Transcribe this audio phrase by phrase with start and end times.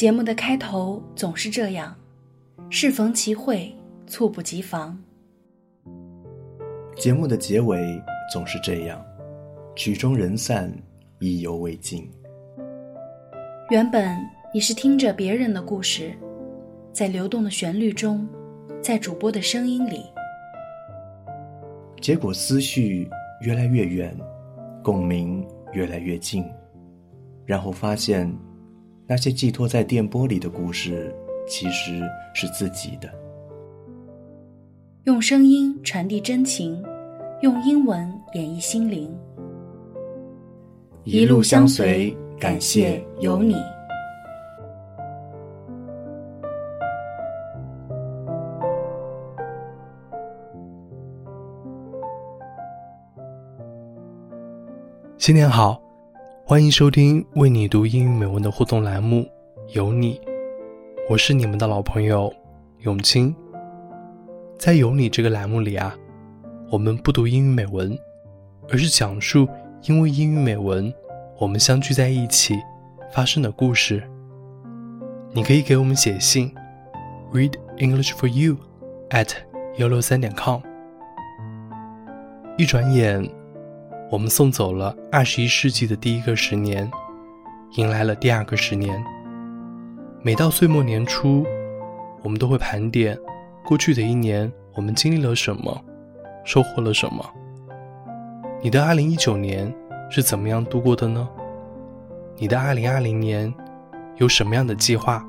[0.00, 1.94] 节目的开头总是这样，
[2.70, 3.70] 适逢其会，
[4.06, 4.98] 猝不及防。
[6.96, 8.02] 节目的结尾
[8.32, 9.04] 总是这样，
[9.76, 10.72] 曲终人散，
[11.18, 12.10] 意犹未尽。
[13.68, 14.18] 原本
[14.54, 16.14] 你是听着别人的故事，
[16.94, 18.26] 在流动的旋律中，
[18.82, 20.06] 在主播的声音里，
[22.00, 23.06] 结果思绪
[23.42, 24.16] 越来越远，
[24.82, 26.42] 共鸣越来越近，
[27.44, 28.34] 然后发现。
[29.10, 31.12] 那些寄托在电波里的故事，
[31.44, 32.00] 其实
[32.32, 33.12] 是自己的。
[35.02, 36.80] 用声音传递真情，
[37.40, 39.12] 用英文演绎心灵。
[41.02, 43.56] 一路相随，感谢有你。
[55.18, 55.82] 新年好。
[56.50, 59.24] 欢迎收听为你读英语美文的互动栏目，
[59.68, 60.20] 有你，
[61.08, 62.34] 我是你们的老朋友
[62.80, 63.32] 永清。
[64.58, 65.94] 在有你这个栏目里啊，
[66.68, 67.96] 我们不读英语美文，
[68.68, 69.46] 而是讲述
[69.84, 70.92] 因为英语美文
[71.38, 72.58] 我们相聚在一起
[73.12, 74.02] 发生的故事。
[75.30, 76.52] 你可以给我们写信
[77.32, 78.56] ，read English for you
[79.10, 79.30] at
[79.76, 80.60] 幺六三点 com。
[82.58, 83.39] 一转眼。
[84.10, 86.90] 我们送走了二十一世纪的第一个十年，
[87.76, 89.00] 迎来了第二个十年。
[90.20, 91.46] 每到岁末年初，
[92.20, 93.16] 我们都会盘点
[93.64, 95.80] 过去的一年，我们经历了什么，
[96.44, 97.24] 收获了什么。
[98.60, 99.72] 你的二零一九年
[100.10, 101.28] 是怎么样度过的呢？
[102.36, 103.54] 你的二零二零年
[104.16, 105.24] 有什么样的计划？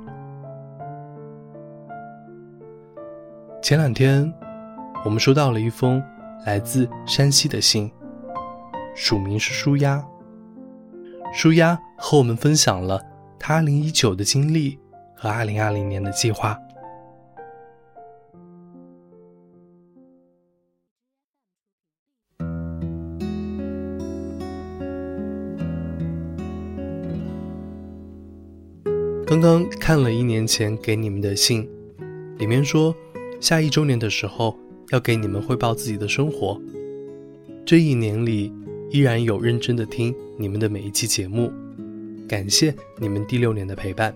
[3.62, 4.34] 前两天，
[5.06, 6.04] 我们收到了一封
[6.48, 7.92] 来自山西的信。
[8.96, 10.04] 署名是舒丫。
[11.34, 13.02] 舒丫和我们分享了
[13.40, 14.78] 他二零一九的经历
[15.16, 16.58] 和二零二零年的计划。
[29.26, 31.66] 刚刚看了一年前给你们的信，
[32.38, 32.94] 里面说
[33.40, 34.60] 下一周年的时候
[34.90, 36.60] 要给你们汇报自己的生活。
[37.66, 38.54] 这一年里。
[38.92, 41.50] 依然有认真的听你们的每一期节目，
[42.28, 44.14] 感谢你们第六年的陪伴。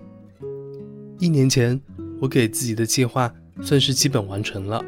[1.18, 1.80] 一年前，
[2.20, 3.32] 我给自己的计划
[3.62, 4.84] 算是基本完成了，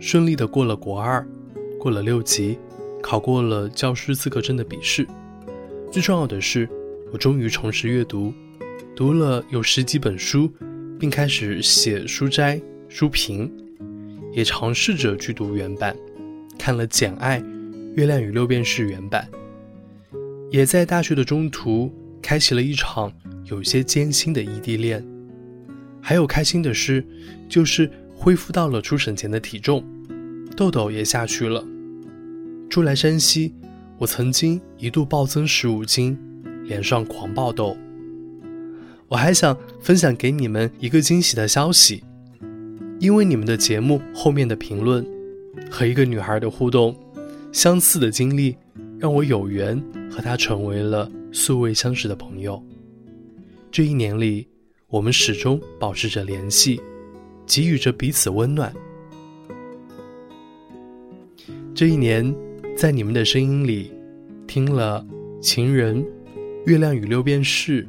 [0.00, 1.24] 顺利的过了国二，
[1.78, 2.58] 过了六级，
[3.00, 5.06] 考过了教师资格证的笔试。
[5.92, 6.68] 最重要的是，
[7.12, 8.34] 我终于重拾阅读，
[8.96, 10.50] 读了有十几本书，
[10.98, 13.48] 并开始写书摘、书评，
[14.32, 15.96] 也尝试着去读原版，
[16.58, 17.40] 看了《简爱》。
[17.94, 19.28] 《月亮与六便士》原版，
[20.50, 23.12] 也在大学的中途开启了一场
[23.44, 25.04] 有些艰辛的异地恋。
[26.00, 27.06] 还有开心的事，
[27.48, 29.84] 就是恢复到了出省前的体重，
[30.56, 31.64] 痘痘也下去了。
[32.68, 33.54] 初来山西，
[33.96, 36.18] 我曾经一度暴增十五斤，
[36.64, 37.76] 脸上狂爆痘。
[39.06, 42.02] 我还想分享给你们一个惊喜的消息，
[42.98, 45.06] 因为你们的节目后面的评论
[45.70, 46.92] 和一个女孩的互动。
[47.54, 48.56] 相似的经历
[48.98, 52.60] 让我有缘和他成为了素未相识的朋友。
[53.70, 54.48] 这一年里，
[54.88, 56.80] 我们始终保持着联系，
[57.46, 58.74] 给予着彼此温暖。
[61.72, 62.34] 这一年，
[62.76, 63.92] 在你们的声音里，
[64.48, 65.06] 听了
[65.40, 66.02] 《情人》
[66.66, 67.84] 《月亮与六便士》《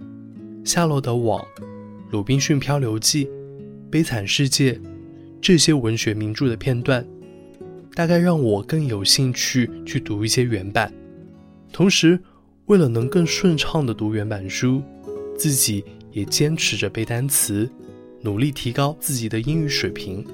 [0.63, 1.41] 夏洛的网》
[2.11, 3.25] 《鲁滨逊漂流记》
[3.89, 4.73] 《悲惨世界》
[5.41, 7.03] 这些文学名著的片段。
[7.95, 10.93] 大概让我更有兴趣去读一些原版，
[11.71, 12.19] 同时，
[12.65, 14.83] 为了能更顺畅地读原版书，
[15.37, 17.69] 自己也坚持着背单词，
[18.21, 20.25] 努力提高自己的英语水平。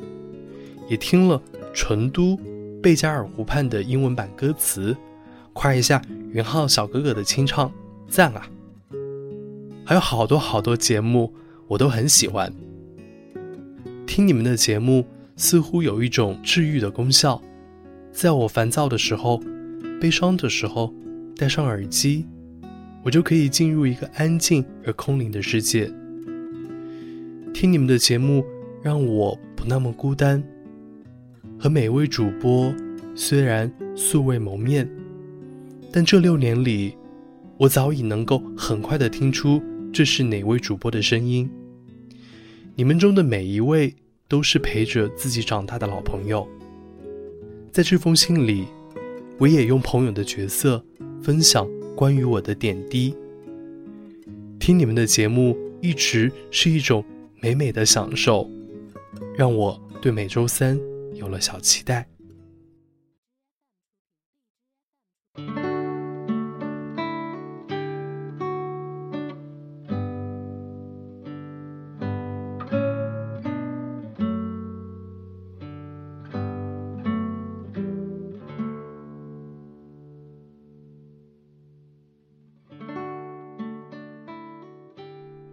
[0.90, 1.40] 也听了
[1.72, 2.36] 成都
[2.82, 4.98] 贝加尔湖畔的英文版歌词，
[5.54, 6.02] 夸一下
[6.34, 7.72] 云浩小哥哥的清唱，
[8.10, 8.50] 赞啊！
[9.86, 11.32] 还有好多好多节目，
[11.68, 12.52] 我都很喜欢。
[14.08, 15.06] 听你们的节目，
[15.38, 17.40] 似乎有一种治愈的功效。
[18.12, 19.42] 在我烦躁的时候、
[20.00, 20.94] 悲伤的时候，
[21.36, 22.26] 戴上耳机，
[23.04, 25.92] 我就可以进入一个安静而空灵的世界。
[27.54, 28.44] 听你们的节目，
[28.84, 30.44] 让我不那么孤单。
[31.58, 32.74] 和每位主播
[33.16, 34.90] 虽然素未谋面，
[35.92, 36.96] 但这六年里，
[37.58, 39.62] 我早已能够很快的听出
[39.94, 41.50] 这是哪位主播的声音。
[42.76, 43.96] 你们中的每一位，
[44.28, 46.48] 都是陪着自己长大的老朋友。
[47.72, 48.68] 在这封信里，
[49.38, 50.84] 我也用朋友的角色
[51.24, 51.66] 分享
[51.96, 53.16] 关于我的点滴。
[54.60, 57.02] 听你们的节目，一直是一种
[57.40, 58.50] 美美的享受，
[59.38, 60.78] 让我对每周三
[61.14, 62.11] 有了小期待。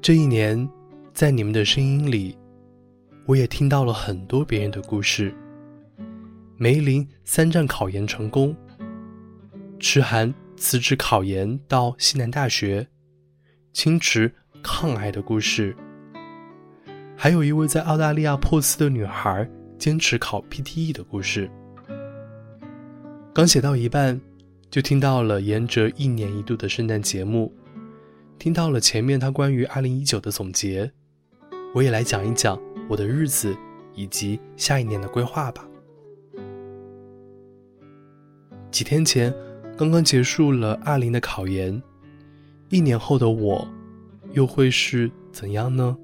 [0.09, 0.67] 这一年，
[1.13, 2.35] 在你们的声音里，
[3.27, 5.31] 我也听到了很多别人的故事。
[6.57, 8.57] 梅林三战考研成功，
[9.79, 12.89] 池涵辞职考研到西南大学，
[13.75, 14.33] 青池
[14.63, 15.77] 抗癌的故事，
[17.15, 19.47] 还有一位在澳大利亚珀斯的女孩
[19.77, 21.51] 坚持考 PTE 的故事。
[23.35, 24.19] 刚写到一半，
[24.71, 27.53] 就听到了沿着一年一度的圣诞节目。
[28.39, 30.93] 听到了前面他关于二零一九的总结，
[31.75, 32.57] 我也来讲一讲
[32.89, 33.57] 我的日子
[33.95, 35.69] 以及下一年的规划吧。
[38.71, 39.35] 几天前，
[39.77, 41.83] 刚刚结束了二零的考研，
[42.69, 43.67] 一年后的我，
[44.31, 45.97] 又会是怎样呢？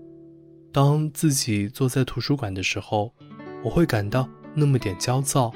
[0.73, 3.15] 当自己坐在图书馆的时候，
[3.63, 5.53] 我会感到那么点焦躁。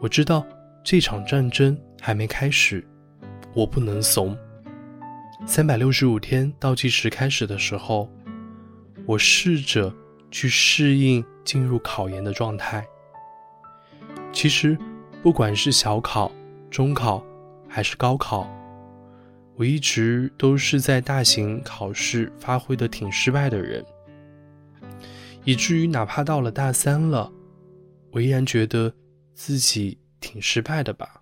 [0.00, 0.44] 我知道
[0.84, 2.86] 这场战争还没开始，
[3.54, 4.36] 我不能怂。
[5.44, 8.08] 三百六十五天倒计时开始的时候，
[9.04, 9.92] 我试着
[10.30, 12.86] 去适应进入考研的状态。
[14.32, 14.78] 其实，
[15.22, 16.32] 不管是小考、
[16.70, 17.22] 中考
[17.68, 18.48] 还是高考，
[19.56, 23.84] 我一直都是在大型考试发挥的挺失败的人，
[25.44, 27.30] 以至于哪怕到了大三了，
[28.10, 28.94] 我依然觉得
[29.34, 31.20] 自己挺失败的吧。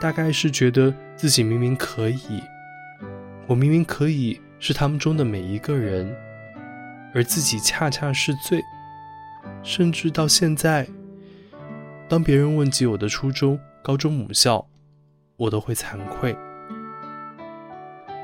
[0.00, 2.42] 大概是觉得自己明明可以。
[3.46, 6.14] 我明明可以是他们中的每一个人，
[7.14, 8.62] 而自己恰恰是最……
[9.62, 10.86] 甚至到现在，
[12.08, 14.64] 当别人问及我的初中、高中母校，
[15.36, 16.36] 我都会惭愧。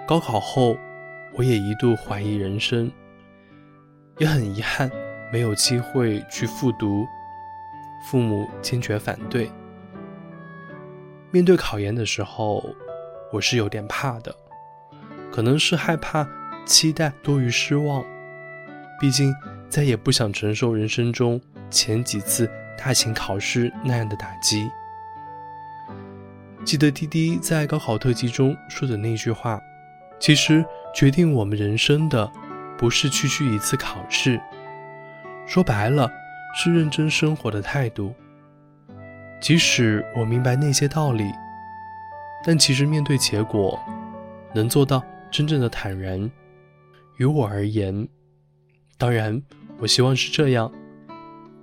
[0.07, 0.77] 高考后，
[1.35, 2.91] 我也一度怀疑人生，
[4.19, 4.91] 也很遗憾
[5.33, 7.05] 没有机会去复读，
[8.09, 9.51] 父母坚决反对。
[11.31, 12.65] 面对考研的时候，
[13.33, 14.35] 我是有点怕的。
[15.31, 16.27] 可能是害怕
[16.65, 18.05] 期待多于失望，
[19.01, 19.35] 毕竟
[19.69, 21.41] 再也不想承受人生中
[21.71, 24.71] 前几次大型考试那样的打击。
[26.65, 29.61] 记得滴滴在高考特辑中说的那句话
[30.19, 30.65] ：“其实
[30.95, 32.31] 决定我们人生的，
[32.77, 34.41] 不是区区一次考试，
[35.47, 36.11] 说白了
[36.55, 38.15] 是认真生活的态度。”
[39.41, 41.31] 即使我明白那些道理，
[42.45, 43.81] 但其实面对结果，
[44.53, 45.03] 能做到。
[45.31, 46.31] 真正的坦然，
[47.17, 48.09] 于我而言，
[48.97, 49.43] 当然，
[49.79, 50.73] 我希望是这样。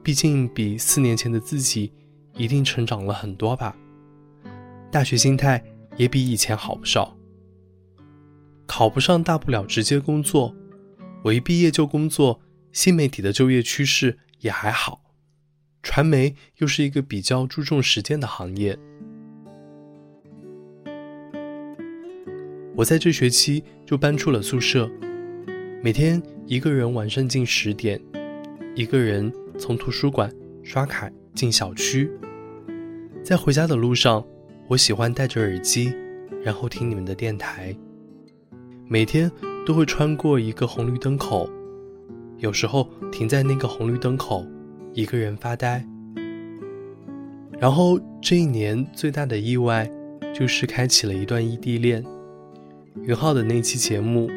[0.03, 1.91] 毕竟比四年前的自己，
[2.35, 3.75] 一定成长了很多吧。
[4.91, 5.63] 大学心态
[5.97, 7.17] 也比以前好不少。
[8.67, 10.55] 考不上大不了直接工作，
[11.23, 12.41] 我一毕业就工作。
[12.71, 15.01] 新媒体的就业趋势也还好，
[15.81, 18.77] 传媒又是一个比较注重时间的行业。
[22.77, 24.89] 我在这学期就搬出了宿舍，
[25.81, 27.97] 每天一个人晚上近十点，
[28.75, 30.29] 一个人从图书馆
[30.61, 32.11] 刷卡进小区。
[33.23, 34.21] 在回家的路上，
[34.67, 35.93] 我喜欢戴着耳机，
[36.43, 37.73] 然后听你们的电台。
[38.89, 39.31] 每天
[39.65, 41.49] 都会穿过一个红绿灯口，
[42.39, 44.45] 有时候停在那个红绿灯口，
[44.93, 45.81] 一个人发呆。
[47.57, 49.89] 然后这一年最大的意外，
[50.33, 52.03] 就是开启了一段异地恋。
[53.03, 54.29] 云浩的那期节目，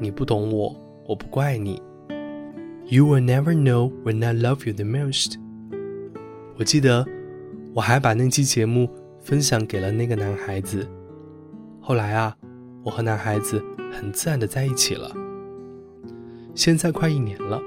[0.00, 0.74] 你不懂我，
[1.06, 1.82] 我不怪你。
[2.88, 5.34] You will never know when I love you the most。
[6.56, 7.04] 我记得，
[7.74, 8.88] 我还把那期节目
[9.20, 10.86] 分享给了那个男孩子。
[11.80, 12.34] 后来啊，
[12.84, 15.10] 我和男孩子很自然的在一起了。
[16.54, 17.60] 现在快一年了。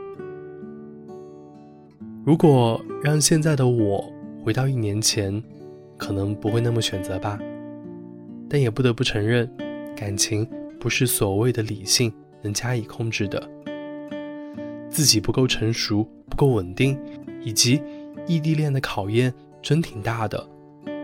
[2.25, 4.03] 如果让现在的我
[4.43, 5.43] 回到一年前，
[5.97, 7.37] 可能不会那么选择吧。
[8.49, 9.47] 但也不得不承认。
[9.99, 10.47] 感情
[10.79, 12.09] 不是所谓的理性
[12.41, 13.49] 能加以控制的，
[14.89, 16.97] 自己不够成熟、不够稳定，
[17.43, 17.81] 以及
[18.25, 20.49] 异地恋的考验真挺大的。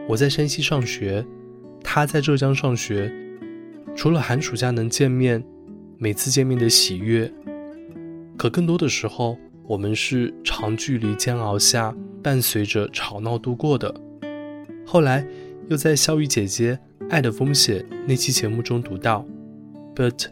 [0.07, 1.25] 我在山西上学，
[1.83, 3.11] 他在浙江上学，
[3.97, 5.43] 除了寒暑假能见面，
[5.97, 7.29] 每次见面的喜悦，
[8.37, 9.37] 可更多的时候，
[9.67, 13.93] 我们是长距离煎熬下，伴随着吵闹度过的。
[14.85, 15.27] 后来
[15.67, 16.79] 又在笑雨姐姐。
[17.11, 19.23] 《爱的风险》那期节目中读到
[19.95, 20.25] ，But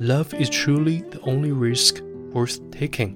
[0.00, 1.98] Love is truly the only risk
[2.32, 3.14] worth taking。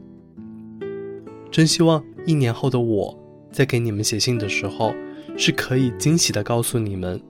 [1.50, 3.18] 真希望一年后的我，
[3.50, 4.94] 在给你们写信的时候，
[5.36, 7.20] 是可以惊喜的告诉你们，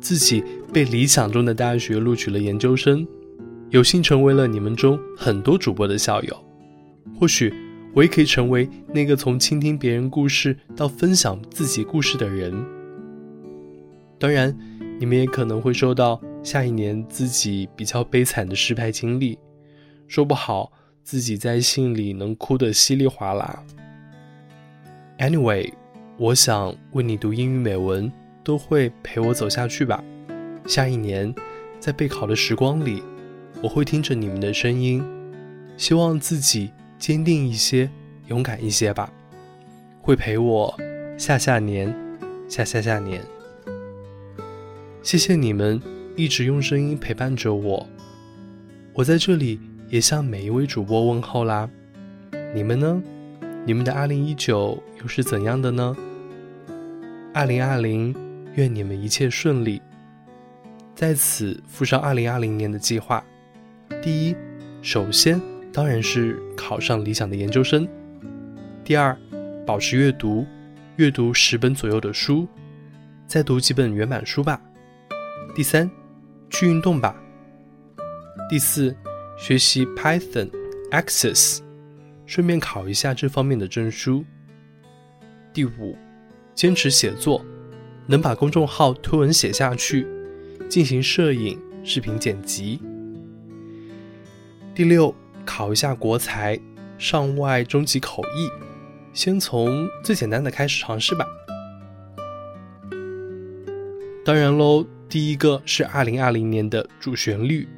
[0.00, 3.06] 自己被理想中的大学录取了研究生，
[3.70, 6.36] 有幸成为了你们中很多主播的校友。
[7.18, 7.54] 或许
[7.94, 12.54] 我也可以成为那个从倾听别人故事到分享自己故事的人。
[14.22, 14.56] 当然，
[15.00, 19.36] 你们也可能会收到下一年自己比较悲惨的失败经历，
[20.06, 20.70] 说不好
[21.02, 23.64] 自己在信里能哭得稀里哗啦。
[25.18, 25.72] Anyway，
[26.18, 28.12] 我想为你读英语美文
[28.44, 30.04] 都会陪我走下去吧。
[30.68, 31.34] 下一年，
[31.80, 33.02] 在备考的时光里，
[33.60, 35.02] 我会听着你们的声音，
[35.76, 37.90] 希望自己坚定一些，
[38.28, 39.12] 勇敢一些吧。
[40.00, 40.72] 会陪我
[41.18, 41.92] 下下年，
[42.48, 43.20] 下下下年。
[45.02, 45.82] 谢谢你们
[46.14, 47.84] 一直用声音陪伴着我，
[48.92, 51.68] 我在这里也向每一位主播问候啦。
[52.54, 53.02] 你们呢？
[53.66, 55.96] 你们的二零一九又是怎样的呢？
[57.34, 58.14] 二零二零，
[58.54, 59.82] 愿你们一切顺利。
[60.94, 63.24] 在此附上二零二零年的计划：
[64.00, 64.36] 第一，
[64.82, 65.40] 首先
[65.72, 67.84] 当然是考上理想的研究生；
[68.84, 69.18] 第二，
[69.66, 70.46] 保持阅读，
[70.94, 72.46] 阅读十本左右的书，
[73.26, 74.60] 再读几本原版书吧。
[75.54, 75.90] 第三，
[76.48, 77.14] 去运动吧。
[78.48, 78.96] 第四，
[79.36, 80.50] 学习 Python、
[80.90, 81.60] Access，
[82.24, 84.24] 顺便考一下这方面的证书。
[85.52, 85.94] 第五，
[86.54, 87.44] 坚持写作，
[88.06, 90.06] 能把公众号推文写下去，
[90.70, 92.80] 进行摄影、视频剪辑。
[94.74, 96.58] 第六，考一下国才、
[96.96, 98.48] 上外中级口译，
[99.12, 101.26] 先从最简单的开始尝试吧。
[104.24, 104.86] 当然喽。
[105.12, 107.68] 第一个是二零二零年的主旋律，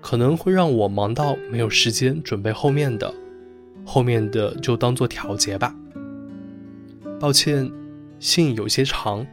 [0.00, 3.12] 可能会让我忙到没有时间准备后面的，
[3.84, 5.76] 后面的就当做调节吧。
[7.20, 7.70] 抱歉，
[8.18, 9.26] 信有些长，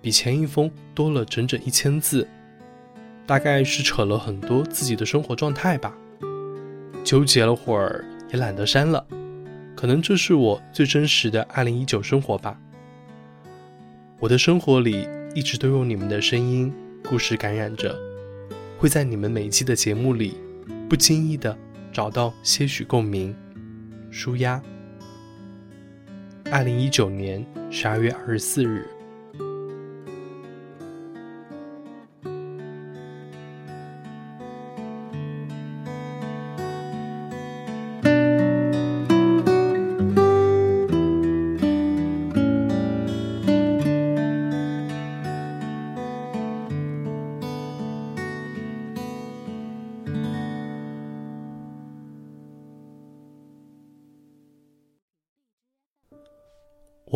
[0.00, 2.26] 比前一封多了整整一千字，
[3.26, 5.94] 大概是扯了很多自己的生活状态吧。
[7.04, 8.02] 纠结了会儿，
[8.32, 9.06] 也懒得删了，
[9.76, 12.58] 可能这是我最真实的二零一九生活吧。
[14.20, 15.06] 我的生活里。
[15.34, 16.70] 一直都用你们的声音、
[17.08, 17.98] 故事感染着，
[18.76, 20.36] 会在你们每一期的节目里，
[20.90, 21.56] 不经意的
[21.90, 23.34] 找到些许共鸣，
[24.10, 24.62] 舒压。
[26.50, 28.86] 二零一九年十二月二十四日。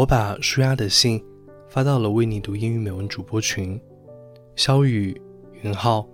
[0.06, 1.22] 把舒雅的信
[1.68, 3.80] 发到了为你读英语美文主播群，
[4.54, 5.20] 肖雨、
[5.62, 6.06] 云浩、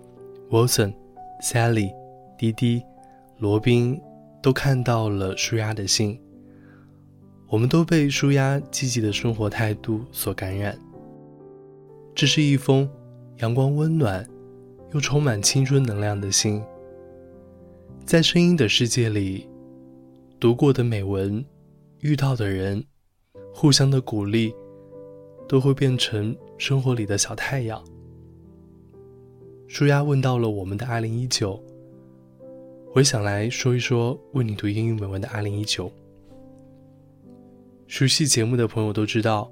[0.49, 0.93] Wilson、
[1.43, 1.91] Sally、
[2.37, 2.81] 滴滴、
[3.37, 4.01] 罗宾
[4.41, 6.19] 都看到了舒雅的信。
[7.47, 10.75] 我们都被舒压积极的生活态度所感染。
[12.15, 12.89] 这是一封
[13.37, 14.27] 阳光温暖
[14.91, 16.63] 又充满青春能量的信。
[18.05, 19.47] 在声音的世界里，
[20.39, 21.45] 读过的美文，
[21.99, 22.83] 遇到的人。
[23.53, 24.53] 互相的鼓励，
[25.47, 27.81] 都会变成生活里的小太阳。
[29.67, 31.63] 舒压问到了我们的二零一九，
[32.93, 35.89] 我想来说一说为你读英语美文的二零一九。
[37.87, 39.49] 熟悉节目的朋友都知道，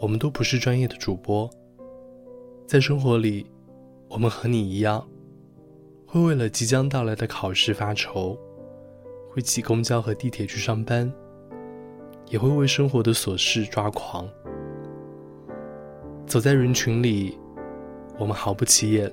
[0.00, 1.48] 我们都不是专业的主播，
[2.66, 3.46] 在生活里，
[4.08, 5.06] 我们和你一样，
[6.06, 8.38] 会为了即将到来的考试发愁，
[9.30, 11.12] 会挤公交和地铁去上班。
[12.28, 14.28] 也会为生活的琐事抓狂。
[16.26, 17.38] 走在人群里，
[18.18, 19.12] 我们毫不起眼，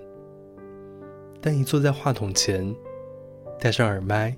[1.42, 2.74] 但一坐在话筒前，
[3.60, 4.36] 戴上耳麦，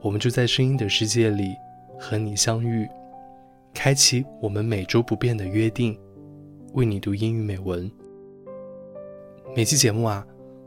[0.00, 1.54] 我们就在声音的世界里
[1.98, 2.88] 和你相遇，
[3.72, 5.96] 开启我们每周不变的约定，
[6.72, 7.88] 为你读英语美文。
[9.54, 10.26] 每期节目啊，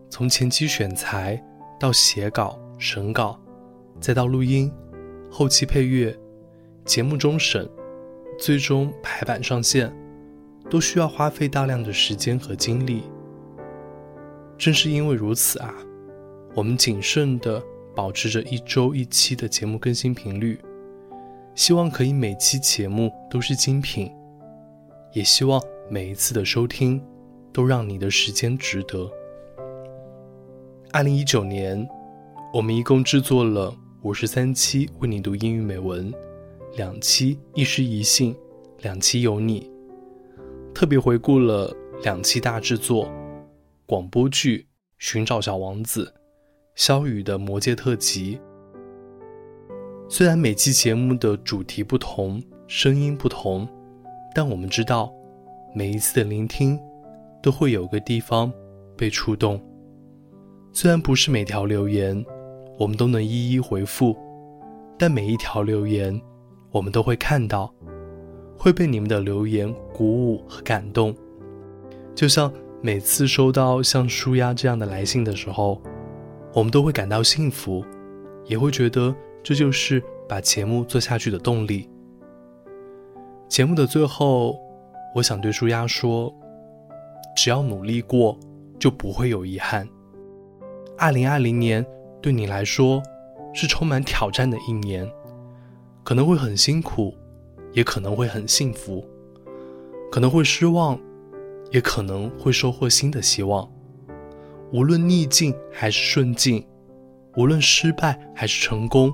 [0.10, 1.42] 从前期选材
[1.80, 3.38] 到写稿、审稿，
[4.00, 4.72] 再到录音、
[5.30, 6.18] 后期配乐。
[6.86, 7.70] 节目终审，
[8.40, 9.94] 最终排版上线，
[10.70, 13.04] 都需要花费大量的时间和精力。
[14.58, 15.74] 正是因为如此啊，
[16.56, 17.62] 我们谨慎地
[17.96, 20.60] 保持着一周一期的节目更新频率，
[21.56, 24.12] 希望可以每期节目都是精品，
[25.14, 27.04] 也希望每一次的收听
[27.54, 29.10] 都让你的时间值得。
[30.92, 31.88] 二零一九年，
[32.54, 36.14] 我们一共制作了五十三期为你读英语美文，
[36.74, 38.34] 两期一诗一信，
[38.80, 39.70] 两期有你。
[40.74, 41.70] 特别回顾了
[42.02, 43.12] 两期大制作：
[43.86, 44.60] 广播剧
[44.98, 46.06] 《寻找小王子》，
[46.76, 48.38] 萧雨的《魔界特辑》。
[50.08, 53.68] 虽然每期节目的主题不同，声音不同，
[54.34, 55.14] 但我们知道，
[55.76, 56.80] 每一次的聆听，
[57.44, 58.50] 都会有个地方
[58.96, 59.62] 被触动。
[60.72, 62.26] 虽然不是每条留言
[62.80, 64.18] 我们都能一一回复，
[64.98, 66.20] 但每一条留言
[66.72, 67.74] 我们都会看到，
[68.58, 71.16] 会被你们的留言鼓舞和感动。
[72.16, 72.52] 就像
[72.82, 75.82] 每次收到像舒压这样的来信的时候，
[76.54, 77.84] 我们都会感到幸福，
[78.46, 79.14] 也会觉得
[79.44, 81.90] 这就是把节目做下去的动力。
[83.48, 84.58] 节目的最后，
[85.14, 86.34] 我想对舒压说：
[87.36, 88.38] 只要努力过，
[88.80, 89.88] 就不会有遗憾。
[90.98, 91.86] 二零二零年
[92.22, 93.02] 对你来说
[93.54, 95.10] 是充满挑战的一年，
[96.04, 97.14] 可能会很辛苦，
[97.74, 99.06] 也可能会很幸福，
[100.12, 101.00] 可能会失望，
[101.72, 103.72] 也可能会收获新的希望。
[104.72, 106.66] 无论逆境还是顺境，
[107.36, 109.14] 无论失败还是成功，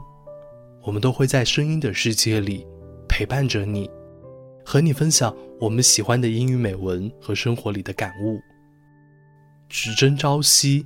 [0.84, 2.66] 我们都会在声音的世界里
[3.08, 3.90] 陪伴着你，
[4.66, 8.40] 和你分享我们喜欢的英语美文和生活里的感悟。
[9.70, 10.86] 只争朝夕。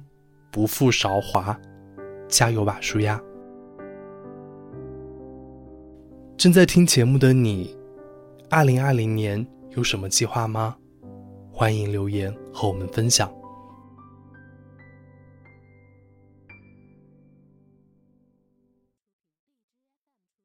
[0.54, 1.58] 不负韶华，
[2.28, 3.18] 加油吧，舒压！
[6.42, 7.78] 正在听节目的你，
[8.50, 9.46] 二零二零年
[9.76, 10.76] 有什么计划吗？
[11.54, 13.32] 欢迎留言和我们分享。